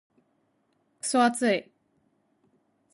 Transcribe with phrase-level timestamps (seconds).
[0.99, 1.71] クソ暑い。